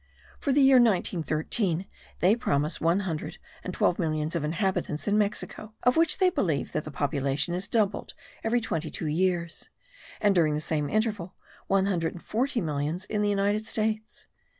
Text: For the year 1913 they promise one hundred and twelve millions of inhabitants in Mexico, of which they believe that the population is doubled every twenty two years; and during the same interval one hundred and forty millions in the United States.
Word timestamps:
For 0.39 0.51
the 0.51 0.63
year 0.63 0.77
1913 0.81 1.85
they 2.21 2.35
promise 2.35 2.81
one 2.81 3.01
hundred 3.01 3.37
and 3.63 3.71
twelve 3.71 3.99
millions 3.99 4.35
of 4.35 4.43
inhabitants 4.43 5.07
in 5.07 5.15
Mexico, 5.15 5.75
of 5.83 5.95
which 5.95 6.17
they 6.17 6.31
believe 6.31 6.71
that 6.71 6.85
the 6.85 6.89
population 6.89 7.53
is 7.53 7.67
doubled 7.67 8.15
every 8.43 8.59
twenty 8.61 8.89
two 8.89 9.05
years; 9.05 9.69
and 10.19 10.33
during 10.33 10.55
the 10.55 10.59
same 10.59 10.89
interval 10.89 11.35
one 11.67 11.85
hundred 11.85 12.13
and 12.13 12.23
forty 12.23 12.61
millions 12.61 13.05
in 13.05 13.21
the 13.21 13.29
United 13.29 13.63
States. 13.67 14.25